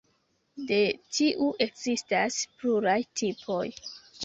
[0.71, 0.79] De
[1.17, 3.63] tiu ekzistas pluraj tipoj.